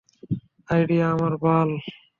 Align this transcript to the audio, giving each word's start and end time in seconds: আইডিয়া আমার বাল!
আইডিয়া 0.69 1.05
আমার 1.13 1.33
বাল! 1.43 1.69